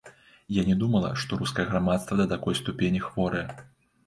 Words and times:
Я 0.55 0.61
не 0.69 0.77
думала, 0.83 1.11
што 1.23 1.39
рускае 1.41 1.67
грамадства 1.69 2.19
да 2.23 2.27
такой 2.33 2.59
ступені 2.63 3.05
хворае. 3.07 3.45